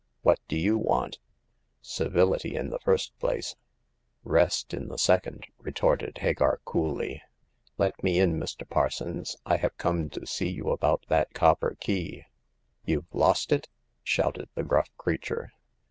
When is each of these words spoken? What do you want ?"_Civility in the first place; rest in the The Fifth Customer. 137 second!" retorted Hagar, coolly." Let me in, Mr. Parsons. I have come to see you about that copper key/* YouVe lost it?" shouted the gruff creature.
What 0.23 0.39
do 0.47 0.57
you 0.57 0.79
want 0.79 1.17
?"_Civility 1.85 2.55
in 2.55 2.71
the 2.71 2.79
first 2.79 3.15
place; 3.19 3.55
rest 4.23 4.73
in 4.73 4.87
the 4.87 4.93
The 4.93 4.97
Fifth 4.97 4.97
Customer. 5.21 5.31
137 5.57 5.73
second!" 5.77 6.17
retorted 6.17 6.17
Hagar, 6.17 6.59
coolly." 6.65 7.21
Let 7.77 8.03
me 8.03 8.17
in, 8.17 8.39
Mr. 8.39 8.67
Parsons. 8.67 9.37
I 9.45 9.57
have 9.57 9.77
come 9.77 10.09
to 10.09 10.25
see 10.25 10.49
you 10.49 10.71
about 10.71 11.05
that 11.09 11.35
copper 11.35 11.77
key/* 11.79 12.23
YouVe 12.83 13.13
lost 13.13 13.51
it?" 13.51 13.69
shouted 14.01 14.49
the 14.55 14.63
gruff 14.63 14.89
creature. 14.97 15.51